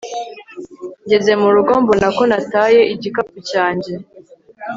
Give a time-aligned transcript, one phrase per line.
[1.05, 3.93] Ngeze mu rugo mbona ko nataye igikapu cyanjye